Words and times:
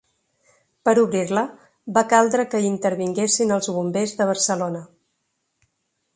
Per 0.87 0.93
obrir-la, 1.01 1.43
va 1.97 2.03
caldre 2.13 2.47
que 2.55 2.63
hi 2.63 2.67
intervinguessin 2.71 3.55
els 3.59 3.71
bombers 3.77 4.17
de 4.23 4.29
Barcelona. 4.33 4.85